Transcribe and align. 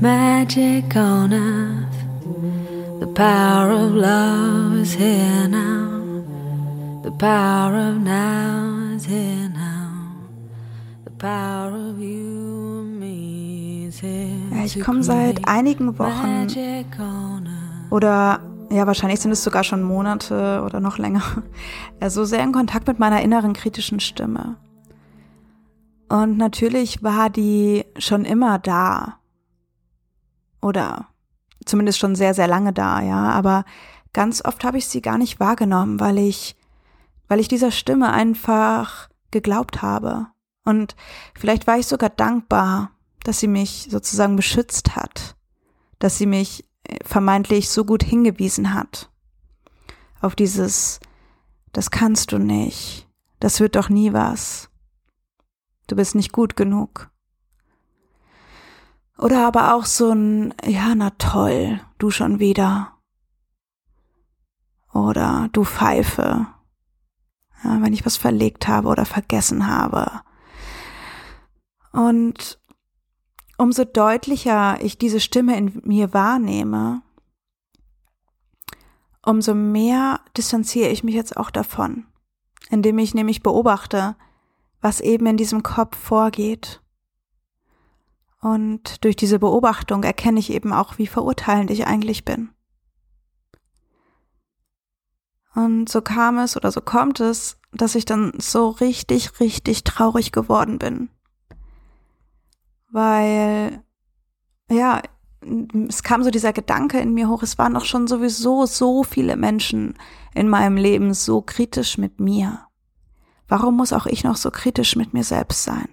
magic 0.00 0.94
on 0.96 1.32
earth. 1.32 3.00
The 3.00 3.06
power 3.06 3.70
of 3.70 3.94
love 3.94 4.76
is 4.76 4.94
here 4.94 5.48
now. 5.48 6.24
The 7.02 7.10
power 7.12 7.76
of 7.76 7.96
now 8.02 8.94
is 8.94 9.06
here 9.06 9.48
now. 9.48 10.12
The 11.04 11.10
power 11.10 11.72
of 11.72 11.98
you 11.98 12.80
and 12.80 13.00
me 13.00 13.86
is 13.88 14.00
here. 14.00 14.36
Ja, 14.50 14.64
ich 14.64 14.80
komme 14.80 15.02
seit 15.02 15.46
einigen 15.48 15.98
Wochen 15.98 16.46
oder 17.90 18.40
ja, 18.70 18.86
wahrscheinlich 18.86 19.20
sind 19.20 19.30
es 19.30 19.44
sogar 19.44 19.62
schon 19.62 19.82
Monate 19.82 20.62
oder 20.64 20.80
noch 20.80 20.98
länger, 20.98 21.22
so 22.08 22.24
sehr 22.24 22.42
in 22.42 22.52
Kontakt 22.52 22.88
mit 22.88 22.98
meiner 22.98 23.22
inneren 23.22 23.52
kritischen 23.52 24.00
Stimme. 24.00 24.56
Und 26.08 26.36
natürlich 26.36 27.02
war 27.02 27.30
die 27.30 27.84
schon 27.98 28.24
immer 28.24 28.58
da 28.58 29.18
oder 30.66 31.08
zumindest 31.64 31.98
schon 31.98 32.16
sehr, 32.16 32.34
sehr 32.34 32.48
lange 32.48 32.72
da, 32.72 33.00
ja. 33.00 33.30
Aber 33.30 33.64
ganz 34.12 34.44
oft 34.44 34.64
habe 34.64 34.78
ich 34.78 34.88
sie 34.88 35.00
gar 35.00 35.18
nicht 35.18 35.38
wahrgenommen, 35.40 36.00
weil 36.00 36.18
ich, 36.18 36.56
weil 37.28 37.40
ich 37.40 37.48
dieser 37.48 37.70
Stimme 37.70 38.12
einfach 38.12 39.08
geglaubt 39.30 39.82
habe. 39.82 40.26
Und 40.64 40.96
vielleicht 41.38 41.66
war 41.66 41.78
ich 41.78 41.86
sogar 41.86 42.10
dankbar, 42.10 42.90
dass 43.22 43.38
sie 43.40 43.48
mich 43.48 43.88
sozusagen 43.90 44.36
beschützt 44.36 44.96
hat, 44.96 45.36
dass 45.98 46.18
sie 46.18 46.26
mich 46.26 46.64
äh, 46.84 46.96
vermeintlich 47.04 47.70
so 47.70 47.84
gut 47.84 48.02
hingewiesen 48.02 48.74
hat 48.74 49.10
auf 50.20 50.34
dieses, 50.34 51.00
das 51.72 51.90
kannst 51.90 52.32
du 52.32 52.38
nicht, 52.38 53.08
das 53.38 53.60
wird 53.60 53.76
doch 53.76 53.88
nie 53.88 54.12
was, 54.12 54.70
du 55.86 55.96
bist 55.96 56.14
nicht 56.14 56.32
gut 56.32 56.56
genug. 56.56 57.10
Oder 59.18 59.46
aber 59.46 59.74
auch 59.74 59.86
so 59.86 60.10
ein, 60.10 60.54
ja, 60.64 60.94
na 60.94 61.10
toll, 61.10 61.80
du 61.98 62.10
schon 62.10 62.38
wieder. 62.38 62.92
Oder 64.92 65.48
du 65.52 65.64
Pfeife. 65.64 66.46
Ja, 67.64 67.82
wenn 67.82 67.94
ich 67.94 68.04
was 68.04 68.16
verlegt 68.16 68.68
habe 68.68 68.88
oder 68.88 69.06
vergessen 69.06 69.66
habe. 69.66 70.10
Und 71.92 72.60
umso 73.56 73.84
deutlicher 73.84 74.82
ich 74.82 74.98
diese 74.98 75.20
Stimme 75.20 75.56
in 75.56 75.80
mir 75.84 76.12
wahrnehme, 76.12 77.02
umso 79.24 79.54
mehr 79.54 80.20
distanziere 80.36 80.90
ich 80.90 81.02
mich 81.02 81.14
jetzt 81.14 81.38
auch 81.38 81.50
davon, 81.50 82.06
indem 82.68 82.98
ich 82.98 83.14
nämlich 83.14 83.42
beobachte, 83.42 84.14
was 84.82 85.00
eben 85.00 85.24
in 85.26 85.38
diesem 85.38 85.62
Kopf 85.62 85.96
vorgeht 85.96 86.82
und 88.46 89.02
durch 89.04 89.16
diese 89.16 89.40
Beobachtung 89.40 90.04
erkenne 90.04 90.38
ich 90.38 90.52
eben 90.52 90.72
auch, 90.72 90.98
wie 90.98 91.08
verurteilend 91.08 91.68
ich 91.68 91.88
eigentlich 91.88 92.24
bin. 92.24 92.50
Und 95.56 95.88
so 95.88 96.00
kam 96.00 96.38
es 96.38 96.56
oder 96.56 96.70
so 96.70 96.80
kommt 96.80 97.18
es, 97.18 97.58
dass 97.72 97.96
ich 97.96 98.04
dann 98.04 98.34
so 98.38 98.68
richtig, 98.68 99.40
richtig 99.40 99.82
traurig 99.82 100.30
geworden 100.30 100.78
bin. 100.78 101.08
Weil, 102.92 103.82
ja, 104.70 105.02
es 105.88 106.04
kam 106.04 106.22
so 106.22 106.30
dieser 106.30 106.52
Gedanke 106.52 107.00
in 107.00 107.14
mir 107.14 107.28
hoch, 107.28 107.42
es 107.42 107.58
waren 107.58 107.74
doch 107.74 107.84
schon 107.84 108.06
sowieso 108.06 108.64
so 108.64 109.02
viele 109.02 109.36
Menschen 109.36 109.94
in 110.36 110.48
meinem 110.48 110.76
Leben 110.76 111.14
so 111.14 111.42
kritisch 111.42 111.98
mit 111.98 112.20
mir. 112.20 112.68
Warum 113.48 113.76
muss 113.76 113.92
auch 113.92 114.06
ich 114.06 114.22
noch 114.22 114.36
so 114.36 114.52
kritisch 114.52 114.94
mit 114.94 115.14
mir 115.14 115.24
selbst 115.24 115.64
sein? 115.64 115.88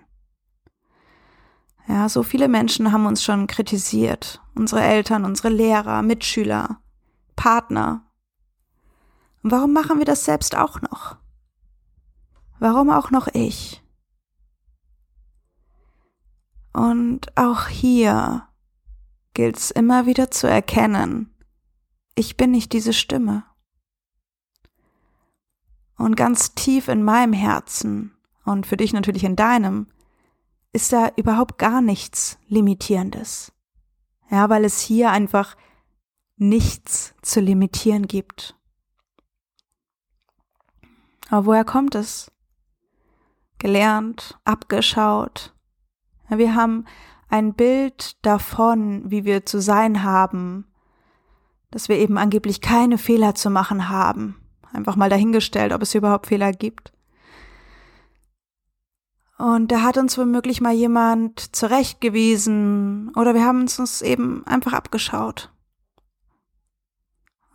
Ja, 1.88 2.08
so 2.08 2.24
viele 2.24 2.48
Menschen 2.48 2.92
haben 2.92 3.06
uns 3.06 3.24
schon 3.24 3.48
kritisiert. 3.48 4.42
Unsere 4.56 4.82
Eltern, 4.82 5.26
unsere 5.26 5.50
Lehrer, 5.50 6.02
Mitschüler, 6.02 6.82
Partner. 7.36 8.06
Und 9.42 9.52
warum 9.52 9.74
machen 9.74 10.00
wir 10.00 10.06
das 10.06 10.24
selbst 10.26 10.56
auch 10.56 10.82
noch? 10.82 11.18
Warum 12.60 12.90
auch 12.90 13.12
noch 13.12 13.28
ich? 13.34 13.84
Und 16.72 17.38
auch 17.38 17.68
hier 17.68 18.48
gilt 19.34 19.58
es 19.58 19.72
immer 19.72 20.06
wieder 20.06 20.32
zu 20.32 20.48
erkennen, 20.48 21.30
ich 22.16 22.38
bin 22.38 22.52
nicht 22.52 22.74
diese 22.74 22.94
Stimme. 22.94 23.44
Und 25.98 26.16
ganz 26.16 26.54
tief 26.54 26.88
in 26.88 27.04
meinem 27.04 27.34
Herzen 27.34 28.16
und 28.46 28.66
für 28.68 28.78
dich 28.78 28.94
natürlich 28.94 29.24
in 29.24 29.36
deinem 29.36 29.88
ist 30.74 30.92
da 30.92 31.12
überhaupt 31.16 31.58
gar 31.58 31.82
nichts 31.82 32.40
Limitierendes. 32.48 33.54
Ja, 34.30 34.50
weil 34.50 34.66
es 34.66 34.80
hier 34.80 35.12
einfach 35.12 35.56
nichts 36.36 37.14
zu 37.22 37.40
limitieren 37.40 38.08
gibt. 38.08 38.56
Aber 41.30 41.46
woher 41.46 41.64
kommt 41.64 41.96
es? 41.96 42.32
Gelernt, 43.60 44.40
abgeschaut. 44.44 45.54
Wir 46.30 46.56
haben 46.56 46.86
ein 47.30 47.54
Bild 47.54 48.24
davon, 48.26 49.10
wie 49.10 49.26
wir 49.26 49.46
zu 49.46 49.62
sein 49.62 50.04
haben, 50.04 50.68
dass 51.72 51.90
wir 51.90 51.98
eben 51.98 52.18
angeblich 52.18 52.62
keine 52.62 52.98
Fehler 52.98 53.36
zu 53.36 53.50
machen 53.50 53.90
haben. 53.90 54.36
Einfach 54.72 54.96
mal 54.96 55.10
dahingestellt, 55.10 55.74
ob 55.74 55.82
es 55.82 55.96
überhaupt 55.96 56.28
Fehler 56.28 56.52
gibt. 56.52 56.93
Und 59.38 59.72
da 59.72 59.82
hat 59.82 59.98
uns 59.98 60.18
womöglich 60.18 60.62
mal 60.62 60.74
jemand 60.74 61.56
zurechtgewiesen 61.56 63.12
oder 63.16 63.34
wir 63.34 63.44
haben 63.44 63.62
uns 63.62 63.80
uns 63.80 64.02
eben 64.02 64.46
einfach 64.46 64.74
abgeschaut. 64.74 65.52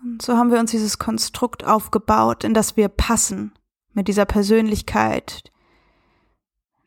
Und 0.02 0.22
so 0.22 0.36
haben 0.36 0.50
wir 0.50 0.60
uns 0.60 0.70
dieses 0.70 0.98
Konstrukt 0.98 1.64
aufgebaut, 1.64 2.44
in 2.44 2.54
das 2.54 2.76
wir 2.76 2.88
passen, 2.88 3.52
mit 3.92 4.08
dieser 4.08 4.24
Persönlichkeit, 4.24 5.50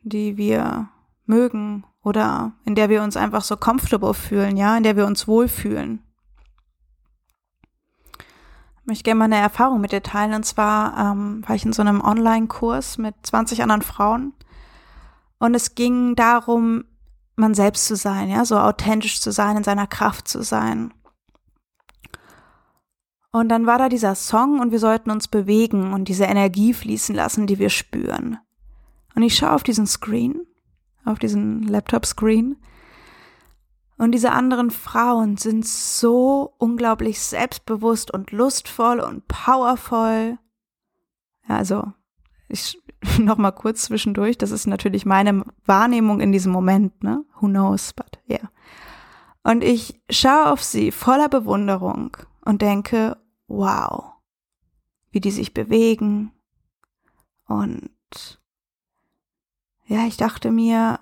die 0.03 0.37
wir 0.37 0.89
mögen 1.25 1.85
oder 2.03 2.53
in 2.65 2.75
der 2.75 2.89
wir 2.89 3.03
uns 3.03 3.17
einfach 3.17 3.43
so 3.43 3.57
comfortable 3.57 4.13
fühlen, 4.13 4.57
ja, 4.57 4.75
in 4.77 4.83
der 4.83 4.95
wir 4.95 5.05
uns 5.05 5.27
wohlfühlen. 5.27 6.03
Ich 8.81 8.87
möchte 8.87 9.03
gerne 9.03 9.19
mal 9.19 9.25
eine 9.25 9.37
Erfahrung 9.37 9.79
mit 9.79 9.91
dir 9.91 10.01
teilen. 10.01 10.33
Und 10.33 10.43
zwar 10.43 10.97
ähm, 10.97 11.43
war 11.47 11.55
ich 11.55 11.65
in 11.65 11.73
so 11.73 11.81
einem 11.81 12.01
Online-Kurs 12.01 12.97
mit 12.97 13.15
20 13.23 13.61
anderen 13.61 13.83
Frauen 13.83 14.33
und 15.41 15.55
es 15.55 15.73
ging 15.73 16.15
darum, 16.15 16.85
man 17.35 17.55
selbst 17.55 17.87
zu 17.87 17.95
sein, 17.95 18.29
ja, 18.29 18.45
so 18.45 18.59
authentisch 18.59 19.19
zu 19.19 19.31
sein, 19.31 19.57
in 19.57 19.63
seiner 19.63 19.87
Kraft 19.87 20.27
zu 20.27 20.43
sein. 20.43 20.93
Und 23.31 23.49
dann 23.49 23.65
war 23.65 23.79
da 23.79 23.89
dieser 23.89 24.13
Song 24.13 24.59
und 24.59 24.71
wir 24.71 24.77
sollten 24.77 25.09
uns 25.09 25.27
bewegen 25.27 25.93
und 25.93 26.09
diese 26.09 26.25
Energie 26.25 26.75
fließen 26.75 27.15
lassen, 27.15 27.47
die 27.47 27.57
wir 27.57 27.69
spüren. 27.69 28.37
Und 29.15 29.23
ich 29.23 29.35
schaue 29.35 29.53
auf 29.53 29.63
diesen 29.63 29.87
Screen, 29.87 30.41
auf 31.05 31.17
diesen 31.17 31.63
Laptop-Screen. 31.63 32.57
Und 33.97 34.11
diese 34.11 34.33
anderen 34.33 34.69
Frauen 34.69 35.37
sind 35.37 35.65
so 35.65 36.53
unglaublich 36.59 37.19
selbstbewusst 37.19 38.13
und 38.13 38.31
lustvoll 38.31 38.99
und 38.99 39.27
powervoll. 39.27 40.37
Ja, 41.49 41.55
also 41.55 41.93
ich 42.51 42.81
noch 43.19 43.37
mal 43.37 43.51
kurz 43.51 43.83
zwischendurch, 43.83 44.37
das 44.37 44.51
ist 44.51 44.67
natürlich 44.67 45.05
meine 45.05 45.43
Wahrnehmung 45.65 46.19
in 46.21 46.31
diesem 46.31 46.51
Moment, 46.51 47.03
ne? 47.03 47.23
Who 47.39 47.47
knows, 47.47 47.93
but 47.93 48.19
yeah. 48.29 48.49
Und 49.43 49.63
ich 49.63 49.99
schaue 50.09 50.51
auf 50.51 50.63
sie 50.63 50.91
voller 50.91 51.29
Bewunderung 51.29 52.15
und 52.45 52.61
denke, 52.61 53.17
wow, 53.47 54.13
wie 55.09 55.19
die 55.19 55.31
sich 55.31 55.53
bewegen. 55.53 56.31
Und 57.47 57.89
ja, 59.85 60.05
ich 60.05 60.17
dachte 60.17 60.51
mir, 60.51 60.99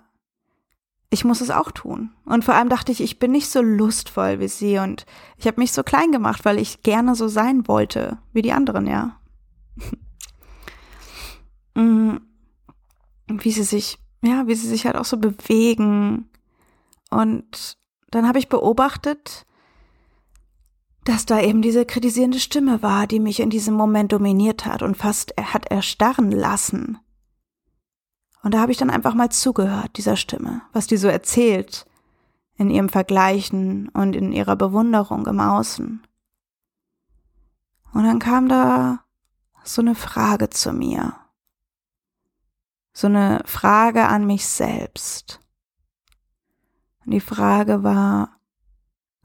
ich 1.09 1.25
muss 1.25 1.41
es 1.41 1.51
auch 1.51 1.71
tun. 1.71 2.11
Und 2.25 2.45
vor 2.45 2.55
allem 2.55 2.69
dachte 2.69 2.91
ich, 2.91 3.01
ich 3.01 3.19
bin 3.19 3.31
nicht 3.31 3.49
so 3.49 3.61
lustvoll 3.61 4.39
wie 4.39 4.47
sie 4.47 4.77
und 4.77 5.05
ich 5.37 5.47
habe 5.47 5.59
mich 5.59 5.73
so 5.73 5.83
klein 5.83 6.11
gemacht, 6.11 6.45
weil 6.45 6.59
ich 6.59 6.83
gerne 6.83 7.15
so 7.15 7.27
sein 7.27 7.67
wollte 7.67 8.19
wie 8.31 8.41
die 8.41 8.53
anderen, 8.53 8.87
ja. 8.87 9.19
Mm, 11.75 12.17
wie 13.27 13.51
sie 13.51 13.63
sich, 13.63 13.99
ja, 14.21 14.47
wie 14.47 14.55
sie 14.55 14.67
sich 14.67 14.85
halt 14.85 14.95
auch 14.95 15.05
so 15.05 15.17
bewegen. 15.17 16.29
Und 17.09 17.77
dann 18.11 18.27
habe 18.27 18.39
ich 18.39 18.49
beobachtet, 18.49 19.45
dass 21.05 21.25
da 21.25 21.41
eben 21.41 21.61
diese 21.61 21.85
kritisierende 21.85 22.39
Stimme 22.39 22.81
war, 22.81 23.07
die 23.07 23.19
mich 23.19 23.39
in 23.39 23.49
diesem 23.49 23.73
Moment 23.73 24.11
dominiert 24.11 24.65
hat 24.65 24.83
und 24.83 24.95
fast 24.95 25.33
hat 25.41 25.65
erstarren 25.71 26.31
lassen. 26.31 26.99
Und 28.43 28.53
da 28.53 28.61
habe 28.61 28.71
ich 28.71 28.77
dann 28.77 28.89
einfach 28.89 29.15
mal 29.15 29.29
zugehört, 29.29 29.97
dieser 29.97 30.15
Stimme, 30.15 30.61
was 30.71 30.87
die 30.87 30.97
so 30.97 31.07
erzählt, 31.07 31.85
in 32.57 32.69
ihrem 32.69 32.89
Vergleichen 32.89 33.89
und 33.89 34.15
in 34.15 34.31
ihrer 34.31 34.55
Bewunderung 34.55 35.25
im 35.27 35.39
Außen. 35.39 36.03
Und 37.93 38.03
dann 38.03 38.19
kam 38.19 38.47
da 38.47 39.03
so 39.63 39.81
eine 39.81 39.95
Frage 39.95 40.49
zu 40.49 40.73
mir. 40.73 41.15
So 42.93 43.07
eine 43.07 43.41
Frage 43.45 44.07
an 44.07 44.25
mich 44.25 44.45
selbst. 44.47 45.39
Und 47.05 47.11
die 47.11 47.19
Frage 47.19 47.83
war, 47.83 48.39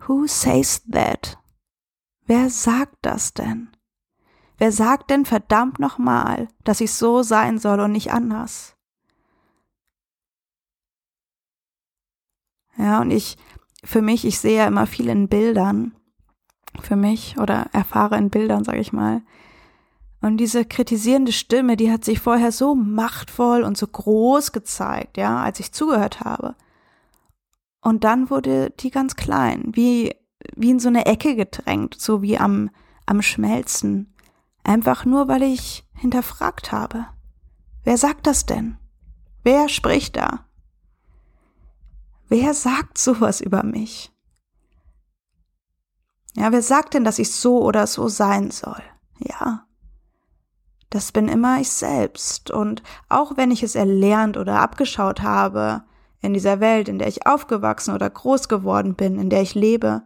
Who 0.06 0.26
says 0.26 0.82
that? 0.90 1.38
Wer 2.26 2.50
sagt 2.50 2.96
das 3.02 3.32
denn? 3.34 3.68
Wer 4.58 4.70
sagt 4.70 5.10
denn 5.10 5.24
verdammt 5.24 5.78
nochmal, 5.78 6.48
dass 6.62 6.80
ich 6.80 6.92
so 6.92 7.22
sein 7.22 7.58
soll 7.58 7.80
und 7.80 7.92
nicht 7.92 8.12
anders? 8.12 8.76
Ja, 12.76 13.00
und 13.00 13.10
ich, 13.10 13.36
für 13.82 14.02
mich, 14.02 14.24
ich 14.24 14.38
sehe 14.38 14.58
ja 14.58 14.66
immer 14.66 14.86
viel 14.86 15.08
in 15.08 15.28
Bildern, 15.28 15.94
für 16.80 16.96
mich, 16.96 17.38
oder 17.38 17.66
erfahre 17.72 18.16
in 18.16 18.30
Bildern, 18.30 18.64
sag 18.64 18.76
ich 18.76 18.92
mal. 18.92 19.22
Und 20.24 20.38
diese 20.38 20.64
kritisierende 20.64 21.32
Stimme, 21.32 21.76
die 21.76 21.92
hat 21.92 22.02
sich 22.02 22.18
vorher 22.18 22.50
so 22.50 22.74
machtvoll 22.74 23.62
und 23.62 23.76
so 23.76 23.86
groß 23.86 24.52
gezeigt, 24.52 25.18
ja, 25.18 25.42
als 25.42 25.60
ich 25.60 25.72
zugehört 25.72 26.20
habe. 26.20 26.56
Und 27.82 28.04
dann 28.04 28.30
wurde 28.30 28.70
die 28.70 28.90
ganz 28.90 29.16
klein, 29.16 29.64
wie, 29.74 30.16
wie 30.56 30.70
in 30.70 30.80
so 30.80 30.88
eine 30.88 31.04
Ecke 31.04 31.36
gedrängt, 31.36 31.96
so 32.00 32.22
wie 32.22 32.38
am, 32.38 32.70
am 33.04 33.20
Schmelzen. 33.20 34.14
Einfach 34.62 35.04
nur, 35.04 35.28
weil 35.28 35.42
ich 35.42 35.84
hinterfragt 35.92 36.72
habe. 36.72 37.06
Wer 37.82 37.98
sagt 37.98 38.26
das 38.26 38.46
denn? 38.46 38.78
Wer 39.42 39.68
spricht 39.68 40.16
da? 40.16 40.46
Wer 42.30 42.54
sagt 42.54 42.96
sowas 42.96 43.42
über 43.42 43.62
mich? 43.62 44.10
Ja, 46.34 46.50
wer 46.50 46.62
sagt 46.62 46.94
denn, 46.94 47.04
dass 47.04 47.18
ich 47.18 47.30
so 47.30 47.62
oder 47.62 47.86
so 47.86 48.08
sein 48.08 48.50
soll? 48.50 48.82
Ja. 49.18 49.66
Das 50.94 51.10
bin 51.10 51.26
immer 51.26 51.60
ich 51.60 51.70
selbst. 51.70 52.52
Und 52.52 52.84
auch 53.08 53.36
wenn 53.36 53.50
ich 53.50 53.64
es 53.64 53.74
erlernt 53.74 54.36
oder 54.36 54.60
abgeschaut 54.60 55.22
habe, 55.22 55.82
in 56.20 56.34
dieser 56.34 56.60
Welt, 56.60 56.88
in 56.88 57.00
der 57.00 57.08
ich 57.08 57.26
aufgewachsen 57.26 57.92
oder 57.92 58.08
groß 58.08 58.48
geworden 58.48 58.94
bin, 58.94 59.18
in 59.18 59.28
der 59.28 59.42
ich 59.42 59.56
lebe, 59.56 60.04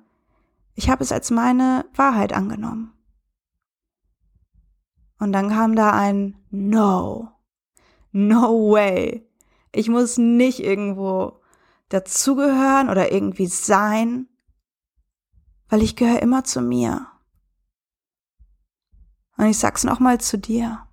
ich 0.74 0.88
habe 0.88 1.04
es 1.04 1.12
als 1.12 1.30
meine 1.30 1.84
Wahrheit 1.94 2.32
angenommen. 2.32 2.94
Und 5.18 5.32
dann 5.32 5.50
kam 5.50 5.76
da 5.76 5.90
ein 5.90 6.38
No. 6.48 7.32
No 8.10 8.70
way. 8.70 9.28
Ich 9.72 9.90
muss 9.90 10.16
nicht 10.16 10.60
irgendwo 10.60 11.42
dazugehören 11.90 12.88
oder 12.88 13.12
irgendwie 13.12 13.48
sein, 13.48 14.26
weil 15.68 15.82
ich 15.82 15.96
gehöre 15.96 16.22
immer 16.22 16.44
zu 16.44 16.62
mir. 16.62 17.08
Und 19.38 19.46
ich 19.46 19.58
sag's 19.58 19.84
nochmal 19.84 20.20
zu 20.20 20.36
dir. 20.36 20.86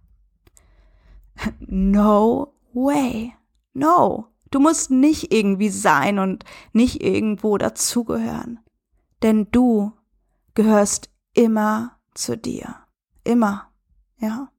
No 1.59 2.53
way. 2.73 3.33
No. 3.73 4.27
Du 4.51 4.59
musst 4.59 4.91
nicht 4.91 5.33
irgendwie 5.33 5.69
sein 5.69 6.19
und 6.19 6.45
nicht 6.71 7.03
irgendwo 7.03 7.57
dazugehören. 7.57 8.59
Denn 9.21 9.51
du 9.51 9.91
gehörst 10.53 11.09
immer 11.33 11.99
zu 12.13 12.37
dir. 12.37 12.75
Immer. 13.23 13.69
Ja. 14.19 14.51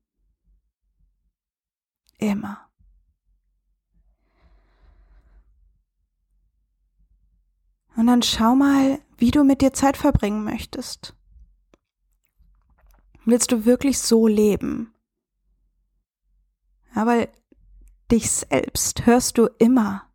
Immer. 2.18 2.68
Und 7.96 8.08
dann 8.08 8.22
schau 8.22 8.54
mal, 8.54 8.98
wie 9.16 9.30
du 9.30 9.44
mit 9.44 9.62
dir 9.62 9.72
Zeit 9.72 9.96
verbringen 9.96 10.44
möchtest. 10.44 11.15
Willst 13.28 13.50
du 13.50 13.64
wirklich 13.64 13.98
so 13.98 14.28
leben? 14.28 14.94
Ja, 16.94 17.06
weil 17.06 17.28
dich 18.12 18.30
selbst 18.30 19.04
hörst 19.04 19.36
du 19.36 19.48
immer. 19.58 20.08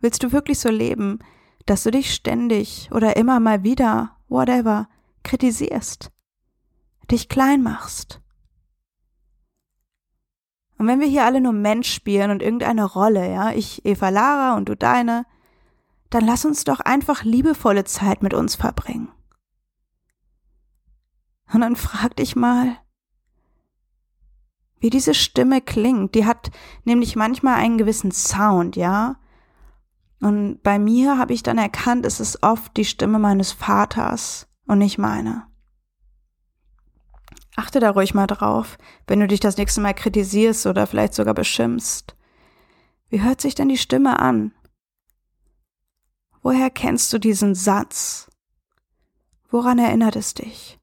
Willst 0.00 0.22
du 0.22 0.30
wirklich 0.30 0.58
so 0.58 0.68
leben, 0.68 1.20
dass 1.64 1.84
du 1.84 1.90
dich 1.90 2.14
ständig 2.14 2.90
oder 2.92 3.16
immer 3.16 3.40
mal 3.40 3.62
wieder, 3.62 4.14
whatever, 4.28 4.90
kritisierst, 5.22 6.10
dich 7.10 7.30
klein 7.30 7.62
machst? 7.62 8.20
Und 10.76 10.86
wenn 10.86 11.00
wir 11.00 11.08
hier 11.08 11.24
alle 11.24 11.40
nur 11.40 11.54
Mensch 11.54 11.90
spielen 11.90 12.30
und 12.30 12.42
irgendeine 12.42 12.84
Rolle, 12.84 13.30
ja, 13.32 13.52
ich 13.52 13.86
Eva 13.86 14.10
Lara 14.10 14.54
und 14.58 14.68
du 14.68 14.76
deine, 14.76 15.24
dann 16.10 16.26
lass 16.26 16.44
uns 16.44 16.64
doch 16.64 16.80
einfach 16.80 17.24
liebevolle 17.24 17.84
Zeit 17.84 18.22
mit 18.22 18.34
uns 18.34 18.54
verbringen. 18.54 19.08
Und 21.52 21.60
dann 21.60 21.76
frag 21.76 22.16
dich 22.16 22.36
mal, 22.36 22.76
wie 24.80 24.90
diese 24.90 25.14
Stimme 25.14 25.60
klingt. 25.60 26.14
Die 26.14 26.24
hat 26.26 26.50
nämlich 26.84 27.16
manchmal 27.16 27.56
einen 27.56 27.78
gewissen 27.78 28.12
Sound, 28.12 28.76
ja. 28.76 29.16
Und 30.20 30.62
bei 30.62 30.78
mir 30.78 31.18
habe 31.18 31.32
ich 31.32 31.42
dann 31.42 31.58
erkannt, 31.58 32.04
es 32.06 32.20
ist 32.20 32.42
oft 32.42 32.76
die 32.76 32.84
Stimme 32.84 33.18
meines 33.18 33.52
Vaters 33.52 34.48
und 34.66 34.78
nicht 34.78 34.98
meine. 34.98 35.46
Achte 37.56 37.80
da 37.80 37.90
ruhig 37.90 38.14
mal 38.14 38.26
drauf, 38.26 38.78
wenn 39.06 39.20
du 39.20 39.26
dich 39.26 39.40
das 39.40 39.56
nächste 39.56 39.80
Mal 39.80 39.92
kritisierst 39.92 40.66
oder 40.66 40.86
vielleicht 40.86 41.14
sogar 41.14 41.34
beschimpfst. 41.34 42.16
Wie 43.08 43.22
hört 43.22 43.40
sich 43.40 43.54
denn 43.54 43.68
die 43.68 43.76
Stimme 43.76 44.18
an? 44.18 44.54
Woher 46.42 46.70
kennst 46.70 47.12
du 47.12 47.18
diesen 47.18 47.54
Satz? 47.54 48.30
Woran 49.50 49.78
erinnert 49.78 50.16
es 50.16 50.32
dich? 50.32 50.79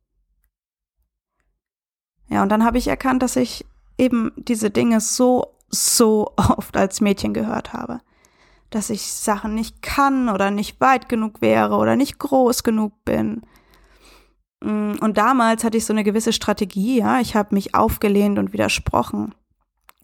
Ja, 2.30 2.44
und 2.44 2.50
dann 2.50 2.64
habe 2.64 2.78
ich 2.78 2.88
erkannt, 2.88 3.24
dass 3.24 3.36
ich 3.36 3.66
eben 3.98 4.32
diese 4.36 4.70
Dinge 4.70 5.02
so, 5.02 5.54
so 5.70 6.34
oft 6.38 6.76
als 6.78 7.02
Mädchen 7.02 7.34
gehört 7.34 7.74
habe. 7.74 8.02
Dass 8.70 8.90
ich 8.90 9.14
Sachen 9.14 9.56
nicht 9.56 9.82
kann 9.82 10.30
oder 10.30 10.52
nicht 10.52 10.82
weit 10.82 11.08
genug 11.08 11.42
wäre 11.42 11.76
oder 11.78 11.96
nicht 11.96 12.20
groß 12.20 12.64
genug 12.64 12.94
bin. 13.06 13.44
Mm, 14.62 14.96
und 15.00 15.18
damals 15.18 15.64
hatte 15.64 15.78
ich 15.78 15.86
so 15.86 15.94
eine 15.94 16.04
gewisse 16.04 16.34
Strategie, 16.34 17.00
ja. 17.00 17.20
Ich 17.22 17.36
habe 17.36 17.56
mich 17.56 17.76
aufgelehnt 17.76 18.40
und 18.40 18.54
widersprochen. 18.54 19.34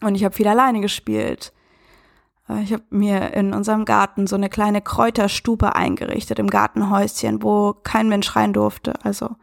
Und 0.02 0.16
ich 0.16 0.24
habe 0.24 0.36
viel 0.36 0.48
alleine 0.48 0.80
gespielt. 0.80 1.52
Äh, 2.48 2.64
ich 2.64 2.74
habe 2.74 2.84
mir 2.90 3.34
in 3.34 3.54
unserem 3.54 3.86
Garten 3.86 4.28
so 4.28 4.36
eine 4.36 4.50
kleine 4.50 4.82
Kräuterstube 4.82 5.76
eingerichtet 5.76 6.40
im 6.40 6.50
Gartenhäuschen, 6.50 7.44
wo 7.44 7.74
kein 7.74 8.10
Mensch 8.10 8.36
rein 8.36 8.54
durfte, 8.54 8.94
also 9.04 9.36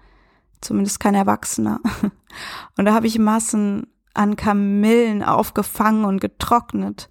zumindest 0.61 1.00
kein 1.00 1.14
Erwachsener. 1.14 1.81
Und 2.76 2.85
da 2.85 2.95
habe 2.95 3.07
ich 3.07 3.19
Massen 3.19 3.87
an 4.14 4.37
Kamillen 4.37 5.23
aufgefangen 5.23 6.05
und 6.05 6.21
getrocknet. 6.21 7.11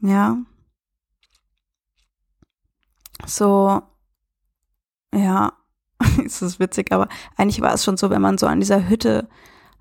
Ja. 0.00 0.38
So, 3.26 3.82
ja, 5.14 5.52
es 6.24 6.42
ist 6.42 6.58
witzig, 6.58 6.92
aber 6.92 7.08
eigentlich 7.36 7.60
war 7.60 7.74
es 7.74 7.84
schon 7.84 7.96
so, 7.96 8.10
wenn 8.10 8.22
man 8.22 8.38
so 8.38 8.46
an 8.46 8.60
dieser 8.60 8.88
Hütte 8.88 9.28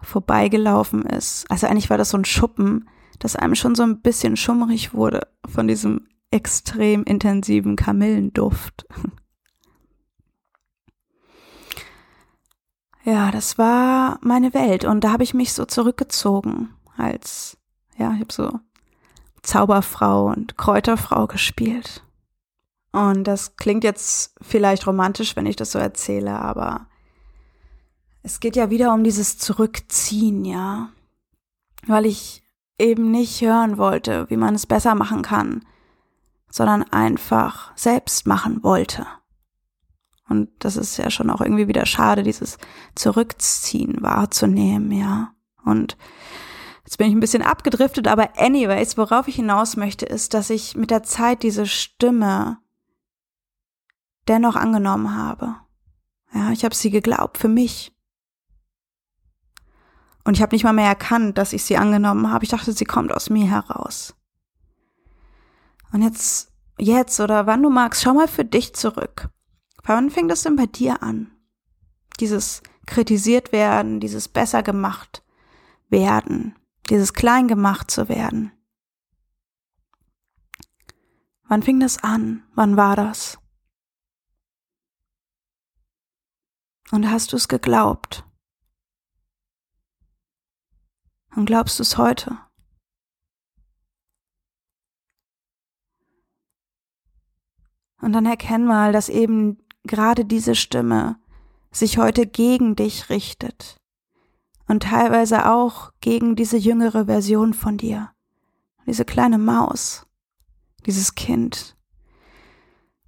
vorbeigelaufen 0.01 1.03
ist. 1.03 1.50
Also 1.50 1.67
eigentlich 1.67 1.89
war 1.89 1.98
das 1.98 2.10
so 2.10 2.17
ein 2.17 2.25
Schuppen, 2.25 2.89
dass 3.19 3.36
einem 3.36 3.55
schon 3.55 3.75
so 3.75 3.83
ein 3.83 4.01
bisschen 4.01 4.36
schummrig 4.36 4.93
wurde 4.93 5.27
von 5.48 5.67
diesem 5.67 6.07
extrem 6.31 7.03
intensiven 7.03 7.75
Kamillenduft. 7.75 8.86
Ja, 13.03 13.31
das 13.31 13.57
war 13.57 14.17
meine 14.22 14.53
Welt 14.53 14.86
und 14.86 15.03
da 15.03 15.12
habe 15.12 15.24
ich 15.24 15.33
mich 15.33 15.53
so 15.53 15.65
zurückgezogen 15.65 16.69
als, 16.95 17.57
ja, 17.98 18.13
ich 18.13 18.22
habe 18.22 18.31
so 18.31 18.60
Zauberfrau 19.41 20.27
und 20.27 20.57
Kräuterfrau 20.57 21.27
gespielt. 21.27 22.03
Und 22.93 23.25
das 23.25 23.57
klingt 23.57 23.83
jetzt 23.83 24.36
vielleicht 24.41 24.88
romantisch, 24.88 25.36
wenn 25.36 25.45
ich 25.45 25.55
das 25.57 25.72
so 25.72 25.79
erzähle, 25.79 26.39
aber 26.39 26.88
es 28.22 28.39
geht 28.39 28.55
ja 28.55 28.69
wieder 28.69 28.93
um 28.93 29.03
dieses 29.03 29.38
Zurückziehen, 29.38 30.45
ja. 30.45 30.89
Weil 31.86 32.05
ich 32.05 32.41
eben 32.79 33.12
nicht 33.12 33.41
hören 33.41 33.77
wollte, 33.77 34.29
wie 34.29 34.38
man 34.38 34.55
es 34.55 34.65
besser 34.65 34.95
machen 34.95 35.24
kann, 35.24 35.65
sondern 36.50 36.83
einfach 36.83 37.75
selbst 37.75 38.25
machen 38.27 38.63
wollte. 38.63 39.05
Und 40.30 40.50
das 40.60 40.77
ist 40.77 40.98
ja 40.98 41.10
schon 41.10 41.30
auch 41.30 41.42
irgendwie 41.42 41.68
wieder 41.68 41.86
schade, 41.86 42.24
dieses 42.24 42.58
Zurückziehen 42.96 44.01
wahrzunehmen, 44.01 44.92
ja. 44.92 45.34
Und 45.65 45.98
jetzt 46.86 46.98
bin 46.98 47.08
ich 47.08 47.13
ein 47.13 47.20
bisschen 47.20 47.44
abgedriftet, 47.44 48.08
aber 48.08 48.30
anyways, 48.38 48.98
worauf 48.98 49.27
ich 49.27 49.36
hinaus 49.36 49.75
möchte, 49.75 50.06
ist, 50.06 50.34
dass 50.34 50.50
ich 50.50 50.75
mit 50.75 50.92
der 50.92 51.03
Zeit 51.03 51.44
diese 51.44 51.65
Stimme 51.65 52.58
dennoch 54.27 54.56
angenommen 54.56 55.15
habe. 55.15 55.56
Ja, 56.34 56.51
ich 56.51 56.63
habe 56.65 56.75
sie 56.75 56.89
geglaubt 56.89 57.38
für 57.38 57.50
mich. 57.50 57.94
Und 60.24 60.38
ich 60.38 60.42
habe 60.42 60.56
nicht 60.56 60.63
mal 60.63 60.74
mehr 60.74 60.88
erkannt, 60.88 61.38
dass 61.38 61.53
ich 61.53 61.65
sie 61.65 61.77
angenommen 61.77 62.32
habe. 62.32 62.46
Ich 62.46 62.50
dachte, 62.50 62.72
sie 62.72 62.86
kommt 62.86 63.12
aus 63.12 63.30
mir 63.30 63.46
heraus. 63.46 64.15
Und 65.92 66.01
jetzt, 66.01 66.53
jetzt 66.77 67.20
oder 67.20 67.46
wann 67.46 67.62
du 67.62 67.70
magst, 67.70 68.01
schau 68.01 68.13
mal 68.13 68.27
für 68.27 68.46
dich 68.46 68.74
zurück. 68.74 69.30
Wann 69.84 70.10
fängt 70.10 70.32
das 70.32 70.44
denn 70.44 70.56
bei 70.56 70.66
dir 70.66 71.04
an? 71.04 71.32
Dieses 72.20 72.63
kritisiert 72.86 73.52
werden, 73.52 74.00
dieses 74.00 74.30
besser 74.30 74.63
gemacht 74.63 75.24
werden, 75.90 76.56
dieses 76.90 77.13
klein 77.13 77.48
gemacht 77.48 77.92
zu 77.92 78.08
werden. 78.08 78.52
Wann 81.48 81.63
fing 81.63 81.80
das 81.80 82.02
an? 82.04 82.44
Wann 82.56 82.78
war 82.78 82.96
das? 82.96 83.38
Und 86.92 87.10
hast 87.10 87.34
du 87.34 87.36
es 87.36 87.48
geglaubt? 87.48 88.25
Und 91.36 91.46
glaubst 91.46 91.80
du 91.80 91.84
es 91.84 91.98
heute? 91.98 92.38
Und 98.00 98.13
dann 98.13 98.25
erkenn 98.25 98.66
mal, 98.66 98.92
dass 98.92 99.10
eben 99.10 99.63
gerade 99.84 100.25
diese 100.25 100.56
Stimme 100.56 101.18
sich 101.72 101.98
heute 101.98 102.25
gegen 102.28 102.75
dich 102.75 103.10
richtet 103.10 103.78
und 104.68 104.84
teilweise 104.84 105.50
auch 105.50 105.92
gegen 106.02 106.36
diese 106.36 106.58
jüngere 106.58 107.06
Version 107.06 107.54
von 107.54 107.78
dir, 107.78 108.12
diese 108.86 109.06
kleine 109.06 109.38
Maus, 109.38 110.06
dieses 110.86 111.16
Kind, 111.16 111.75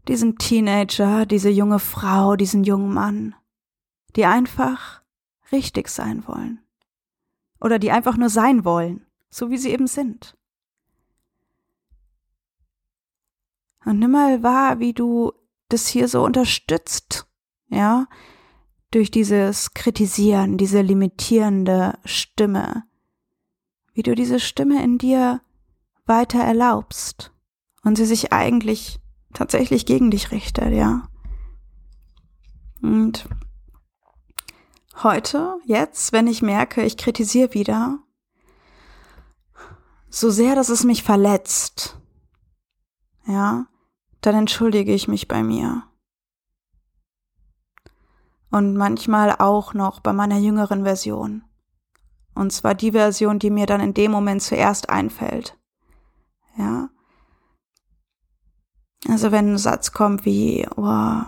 diesen 0.07 0.37
Teenager, 0.37 1.25
diese 1.25 1.49
junge 1.49 1.79
Frau, 1.79 2.35
diesen 2.35 2.63
jungen 2.63 2.93
Mann, 2.93 3.35
die 4.15 4.25
einfach 4.25 5.01
richtig 5.51 5.89
sein 5.89 6.27
wollen 6.27 6.59
oder 7.59 7.79
die 7.79 7.91
einfach 7.91 8.17
nur 8.17 8.29
sein 8.29 8.65
wollen, 8.65 9.05
so 9.29 9.49
wie 9.49 9.57
sie 9.57 9.69
eben 9.69 9.87
sind. 9.87 10.37
Und 13.85 13.99
nimm 13.99 14.11
mal 14.11 14.41
wahr, 14.41 14.79
wie 14.79 14.93
du 14.93 15.31
das 15.69 15.87
hier 15.87 16.07
so 16.07 16.23
unterstützt, 16.23 17.27
ja, 17.69 18.07
durch 18.91 19.11
dieses 19.11 19.73
Kritisieren, 19.73 20.57
diese 20.57 20.81
limitierende 20.81 21.97
Stimme, 22.05 22.83
wie 23.93 24.03
du 24.03 24.15
diese 24.15 24.39
Stimme 24.39 24.83
in 24.83 24.97
dir 24.97 25.41
weiter 26.05 26.39
erlaubst 26.39 27.33
und 27.83 27.95
sie 27.97 28.05
sich 28.05 28.31
eigentlich 28.31 28.99
tatsächlich 29.33 29.85
gegen 29.85 30.11
dich 30.11 30.31
richtet, 30.31 30.73
ja. 30.73 31.09
Und 32.81 33.27
heute, 35.03 35.57
jetzt, 35.65 36.13
wenn 36.13 36.27
ich 36.27 36.41
merke, 36.41 36.83
ich 36.83 36.97
kritisiere 36.97 37.53
wieder, 37.53 37.99
so 40.09 40.29
sehr, 40.29 40.55
dass 40.55 40.69
es 40.69 40.83
mich 40.83 41.03
verletzt, 41.03 41.99
ja, 43.27 43.67
dann 44.25 44.35
entschuldige 44.35 44.93
ich 44.93 45.07
mich 45.07 45.27
bei 45.27 45.43
mir 45.43 45.83
und 48.55 48.77
manchmal 48.77 49.35
auch 49.37 49.73
noch 49.73 49.99
bei 49.99 50.13
meiner 50.13 50.37
jüngeren 50.37 50.83
Version. 50.83 51.43
Und 52.35 52.51
zwar 52.51 52.73
die 52.73 52.93
Version, 52.93 53.39
die 53.39 53.49
mir 53.49 53.65
dann 53.65 53.81
in 53.81 53.93
dem 53.93 54.11
Moment 54.11 54.41
zuerst 54.41 54.89
einfällt. 54.89 55.57
Ja. 56.57 56.89
Also 59.09 59.31
wenn 59.31 59.53
ein 59.53 59.57
Satz 59.57 59.91
kommt 59.91 60.25
wie, 60.25 60.67
oh, 60.75 61.21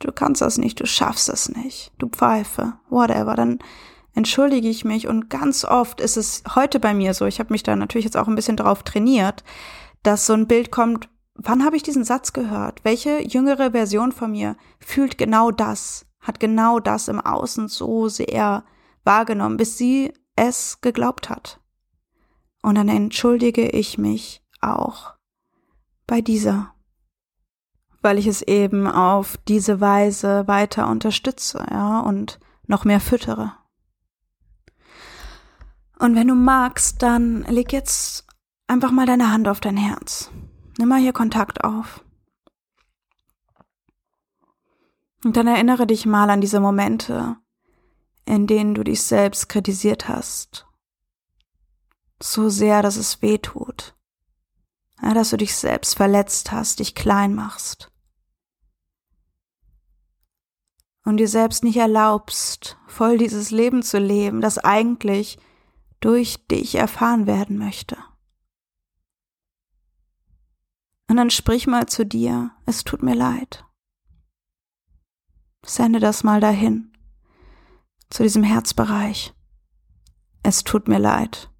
du 0.00 0.12
kannst 0.12 0.42
das 0.42 0.58
nicht, 0.58 0.80
du 0.80 0.86
schaffst 0.86 1.28
das 1.28 1.48
nicht, 1.48 1.92
du 1.98 2.08
Pfeife, 2.08 2.74
whatever, 2.90 3.34
dann 3.34 3.60
entschuldige 4.14 4.68
ich 4.68 4.84
mich 4.84 5.08
und 5.08 5.30
ganz 5.30 5.64
oft 5.64 6.00
ist 6.00 6.16
es 6.16 6.42
heute 6.54 6.80
bei 6.80 6.92
mir 6.92 7.14
so, 7.14 7.24
ich 7.24 7.40
habe 7.40 7.52
mich 7.52 7.62
da 7.62 7.74
natürlich 7.74 8.04
jetzt 8.04 8.16
auch 8.16 8.28
ein 8.28 8.36
bisschen 8.36 8.56
drauf 8.56 8.82
trainiert, 8.82 9.42
dass 10.02 10.26
so 10.26 10.34
ein 10.34 10.46
Bild 10.46 10.70
kommt, 10.70 11.08
wann 11.34 11.64
habe 11.64 11.76
ich 11.76 11.82
diesen 11.82 12.04
Satz 12.04 12.32
gehört? 12.32 12.84
Welche 12.84 13.20
jüngere 13.22 13.72
Version 13.72 14.12
von 14.12 14.32
mir 14.32 14.56
fühlt 14.80 15.18
genau 15.18 15.50
das? 15.50 16.06
hat 16.24 16.40
genau 16.40 16.80
das 16.80 17.08
im 17.08 17.20
Außen 17.20 17.68
so 17.68 18.08
sehr 18.08 18.64
wahrgenommen, 19.04 19.58
bis 19.58 19.78
sie 19.78 20.12
es 20.36 20.80
geglaubt 20.80 21.28
hat. 21.28 21.60
Und 22.62 22.76
dann 22.76 22.88
entschuldige 22.88 23.68
ich 23.68 23.98
mich 23.98 24.42
auch 24.62 25.14
bei 26.06 26.22
dieser, 26.22 26.74
weil 28.00 28.18
ich 28.18 28.26
es 28.26 28.40
eben 28.40 28.86
auf 28.86 29.36
diese 29.36 29.80
Weise 29.80 30.48
weiter 30.48 30.88
unterstütze, 30.88 31.64
ja, 31.70 32.00
und 32.00 32.40
noch 32.66 32.86
mehr 32.86 33.00
füttere. 33.00 33.52
Und 35.98 36.16
wenn 36.16 36.28
du 36.28 36.34
magst, 36.34 37.02
dann 37.02 37.42
leg 37.42 37.72
jetzt 37.72 38.26
einfach 38.66 38.90
mal 38.90 39.06
deine 39.06 39.30
Hand 39.30 39.46
auf 39.46 39.60
dein 39.60 39.76
Herz. 39.76 40.30
Nimm 40.78 40.88
mal 40.88 41.00
hier 41.00 41.12
Kontakt 41.12 41.62
auf. 41.62 42.04
Und 45.24 45.36
dann 45.36 45.46
erinnere 45.46 45.86
dich 45.86 46.04
mal 46.04 46.28
an 46.28 46.40
diese 46.40 46.60
Momente, 46.60 47.36
in 48.26 48.46
denen 48.46 48.74
du 48.74 48.84
dich 48.84 49.02
selbst 49.02 49.48
kritisiert 49.48 50.08
hast. 50.08 50.66
So 52.20 52.48
sehr, 52.48 52.82
dass 52.82 52.96
es 52.96 53.22
weh 53.22 53.38
tut. 53.38 53.94
Ja, 55.02 55.14
dass 55.14 55.30
du 55.30 55.36
dich 55.36 55.56
selbst 55.56 55.96
verletzt 55.96 56.52
hast, 56.52 56.78
dich 56.78 56.94
klein 56.94 57.34
machst. 57.34 57.90
Und 61.04 61.18
dir 61.18 61.28
selbst 61.28 61.64
nicht 61.64 61.76
erlaubst, 61.76 62.78
voll 62.86 63.18
dieses 63.18 63.50
Leben 63.50 63.82
zu 63.82 63.98
leben, 63.98 64.40
das 64.40 64.58
eigentlich 64.58 65.38
durch 66.00 66.46
dich 66.46 66.76
erfahren 66.76 67.26
werden 67.26 67.58
möchte. 67.58 67.96
Und 71.14 71.18
dann 71.18 71.30
sprich 71.30 71.68
mal 71.68 71.86
zu 71.86 72.04
dir, 72.04 72.50
es 72.66 72.82
tut 72.82 73.04
mir 73.04 73.14
leid. 73.14 73.64
Sende 75.64 76.00
das 76.00 76.24
mal 76.24 76.40
dahin, 76.40 76.90
zu 78.10 78.24
diesem 78.24 78.42
Herzbereich. 78.42 79.32
Es 80.42 80.64
tut 80.64 80.88
mir 80.88 80.98
leid. 80.98 81.52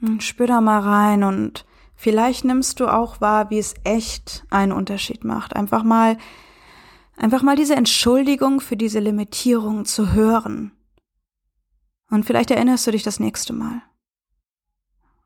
Und 0.00 0.22
spür 0.22 0.46
da 0.46 0.60
mal 0.60 0.78
rein 0.78 1.24
und 1.24 1.66
vielleicht 1.96 2.44
nimmst 2.44 2.78
du 2.78 2.86
auch 2.86 3.20
wahr, 3.20 3.50
wie 3.50 3.58
es 3.58 3.74
echt 3.82 4.46
einen 4.50 4.70
Unterschied 4.70 5.24
macht. 5.24 5.56
Einfach 5.56 5.82
mal, 5.82 6.18
einfach 7.16 7.42
mal 7.42 7.56
diese 7.56 7.74
Entschuldigung 7.74 8.60
für 8.60 8.76
diese 8.76 9.00
Limitierung 9.00 9.86
zu 9.86 10.12
hören. 10.12 10.70
Und 12.10 12.24
vielleicht 12.24 12.50
erinnerst 12.50 12.86
du 12.86 12.90
dich 12.90 13.02
das 13.02 13.20
nächste 13.20 13.52
Mal. 13.52 13.82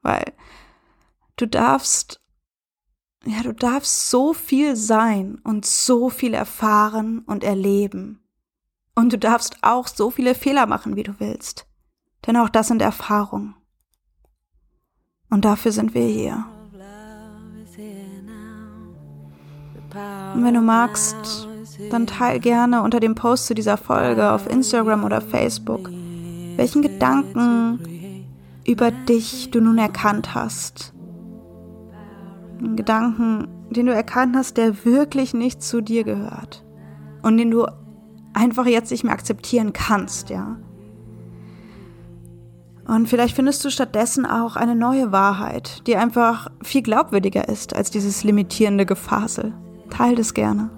Weil 0.02 0.32
du 1.36 1.46
darfst 1.46 2.20
ja, 3.26 3.42
du 3.42 3.52
darfst 3.52 4.10
so 4.10 4.34
viel 4.34 4.76
sein 4.76 5.40
und 5.44 5.64
so 5.64 6.10
viel 6.10 6.34
erfahren 6.34 7.20
und 7.20 7.42
erleben. 7.42 8.20
Und 8.94 9.12
du 9.12 9.18
darfst 9.18 9.58
auch 9.62 9.88
so 9.88 10.10
viele 10.10 10.34
Fehler 10.34 10.66
machen, 10.66 10.94
wie 10.94 11.02
du 11.02 11.14
willst. 11.18 11.66
Denn 12.26 12.36
auch 12.36 12.48
das 12.48 12.68
sind 12.68 12.82
Erfahrungen. 12.82 13.54
Und 15.30 15.44
dafür 15.44 15.72
sind 15.72 15.94
wir 15.94 16.06
hier. 16.06 16.44
Und 20.34 20.44
wenn 20.44 20.54
du 20.54 20.60
magst, 20.60 21.48
dann 21.90 22.06
teil 22.06 22.40
gerne 22.40 22.82
unter 22.82 23.00
dem 23.00 23.14
Post 23.14 23.46
zu 23.46 23.54
dieser 23.54 23.76
Folge 23.76 24.30
auf 24.30 24.48
Instagram 24.48 25.04
oder 25.04 25.20
Facebook, 25.20 25.90
welchen 26.56 26.82
Gedanken 26.82 28.26
über 28.66 28.90
dich 28.90 29.50
du 29.50 29.60
nun 29.60 29.78
erkannt 29.78 30.34
hast 30.34 30.94
einen 32.64 32.76
Gedanken, 32.76 33.48
den 33.70 33.86
du 33.86 33.94
erkannt 33.94 34.36
hast, 34.36 34.56
der 34.56 34.84
wirklich 34.84 35.34
nicht 35.34 35.62
zu 35.62 35.80
dir 35.80 36.04
gehört 36.04 36.64
und 37.22 37.36
den 37.36 37.50
du 37.50 37.66
einfach 38.32 38.66
jetzt 38.66 38.90
nicht 38.90 39.04
mehr 39.04 39.12
akzeptieren 39.12 39.72
kannst, 39.72 40.30
ja. 40.30 40.56
Und 42.86 43.08
vielleicht 43.08 43.34
findest 43.34 43.64
du 43.64 43.70
stattdessen 43.70 44.26
auch 44.26 44.56
eine 44.56 44.74
neue 44.74 45.10
Wahrheit, 45.10 45.86
die 45.86 45.96
einfach 45.96 46.50
viel 46.62 46.82
glaubwürdiger 46.82 47.48
ist 47.48 47.74
als 47.74 47.90
dieses 47.90 48.24
limitierende 48.24 48.84
Gefasel. 48.84 49.54
Teil 49.88 50.16
das 50.16 50.34
gerne. 50.34 50.68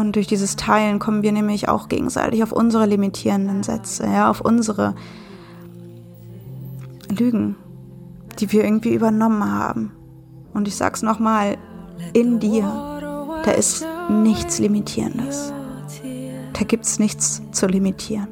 Und 0.00 0.16
durch 0.16 0.26
dieses 0.26 0.56
Teilen 0.56 0.98
kommen 0.98 1.22
wir 1.22 1.32
nämlich 1.32 1.68
auch 1.68 1.88
gegenseitig 1.88 2.42
auf 2.42 2.52
unsere 2.52 2.86
limitierenden 2.86 3.62
Sätze, 3.62 4.06
ja, 4.06 4.30
auf 4.30 4.40
unsere 4.40 4.94
Lügen, 7.08 7.56
die 8.38 8.52
wir 8.52 8.64
irgendwie 8.64 8.94
übernommen 8.94 9.50
haben. 9.50 9.92
Und 10.52 10.68
ich 10.68 10.76
sag's 10.76 11.02
nochmal, 11.02 11.56
in 12.12 12.38
dir, 12.40 12.62
da 13.44 13.50
ist 13.52 13.86
nichts 14.10 14.58
Limitierendes. 14.58 15.52
Da 16.52 16.64
gibt's 16.64 16.98
nichts 16.98 17.42
zu 17.52 17.66
limitieren. 17.66 18.28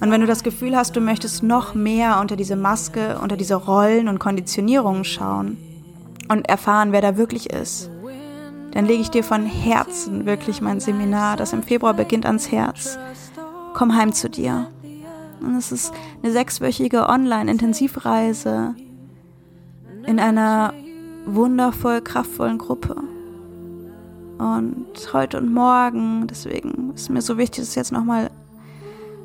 Und 0.00 0.10
wenn 0.10 0.20
du 0.20 0.26
das 0.26 0.42
Gefühl 0.42 0.76
hast, 0.76 0.96
du 0.96 1.00
möchtest 1.00 1.44
noch 1.44 1.74
mehr 1.74 2.18
unter 2.20 2.34
diese 2.34 2.56
Maske, 2.56 3.18
unter 3.22 3.36
diese 3.36 3.54
Rollen 3.54 4.08
und 4.08 4.18
Konditionierungen 4.18 5.04
schauen 5.04 5.56
und 6.28 6.48
erfahren, 6.48 6.90
wer 6.90 7.00
da 7.00 7.16
wirklich 7.16 7.50
ist, 7.50 7.88
dann 8.72 8.86
lege 8.86 9.02
ich 9.02 9.10
dir 9.10 9.22
von 9.22 9.44
Herzen 9.44 10.24
wirklich 10.24 10.60
mein 10.60 10.80
Seminar, 10.80 11.36
das 11.36 11.52
im 11.52 11.62
Februar 11.62 11.94
beginnt, 11.94 12.26
ans 12.26 12.50
Herz. 12.50 12.98
Komm 13.74 13.94
heim 13.94 14.12
zu 14.12 14.30
dir. 14.30 14.68
Und 15.40 15.56
es 15.56 15.72
ist 15.72 15.92
eine 16.22 16.32
sechswöchige 16.32 17.08
Online-Intensivreise 17.08 18.74
in 20.06 20.18
einer 20.18 20.72
wundervoll 21.26 22.00
kraftvollen 22.00 22.58
Gruppe. 22.58 22.96
Und 24.38 24.86
heute 25.12 25.38
und 25.38 25.52
morgen, 25.52 26.26
deswegen 26.26 26.92
ist 26.94 27.10
mir 27.10 27.22
so 27.22 27.38
wichtig, 27.38 27.64
das 27.64 27.74
jetzt 27.74 27.92
nochmal 27.92 28.30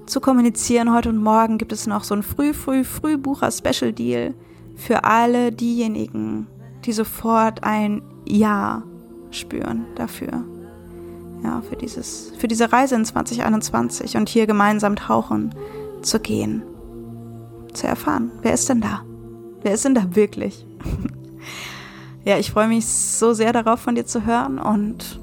zu 0.06 0.20
kommunizieren. 0.20 0.94
Heute 0.94 1.10
und 1.10 1.24
morgen 1.24 1.58
gibt 1.58 1.72
es 1.72 1.88
noch 1.88 2.04
so 2.04 2.16
ein 2.16 2.24
früh, 2.24 2.54
früh, 2.54 2.84
früh 2.84 3.18
Bucher 3.18 3.52
Special 3.52 3.94
Deal 3.94 4.34
für 4.76 5.06
alle 5.06 5.52
diejenigen, 5.52 6.48
die 6.86 6.92
sofort 6.92 7.64
ein 7.64 8.02
Ja 8.26 8.84
spüren 9.38 9.86
dafür. 9.96 10.44
Ja, 11.44 11.62
für 11.62 11.76
dieses, 11.76 12.34
für 12.38 12.48
diese 12.48 12.72
Reise 12.72 12.96
in 12.96 13.06
2021 13.06 14.18
und 14.18 14.28
hier 14.28 14.48
gemeinsam 14.48 14.96
tauchen 14.96 15.54
zu 16.02 16.20
gehen. 16.20 16.64
Zu 17.74 17.88
erfahren, 17.88 18.32
wer 18.42 18.54
ist 18.54 18.70
denn 18.70 18.82
da? 18.82 19.04
Wer 19.62 19.74
ist 19.74 19.86
denn 19.86 19.94
da 19.94 20.16
wirklich? 20.16 20.66
ja, 22.26 22.38
ich 22.38 22.52
freue 22.52 22.68
mich 22.68 22.86
so 22.86 23.34
sehr 23.34 23.54
darauf, 23.54 23.80
von 23.80 23.96
dir 23.96 24.06
zu 24.06 24.26
hören 24.26 24.58
und 24.58 25.20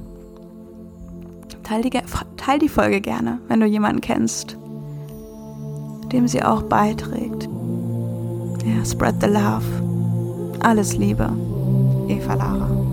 teil 1.64 1.82
die, 1.82 1.90
teil 2.36 2.58
die 2.58 2.68
Folge 2.68 3.00
gerne, 3.00 3.40
wenn 3.48 3.60
du 3.60 3.66
jemanden 3.66 4.00
kennst, 4.00 4.56
dem 6.12 6.28
sie 6.28 6.42
auch 6.42 6.62
beiträgt. 6.62 7.48
Ja, 8.64 8.84
spread 8.84 9.16
the 9.20 9.26
love. 9.26 9.64
Alles 10.60 10.96
Liebe. 10.96 11.30
Eva 12.08 12.34
Lara. 12.34 12.83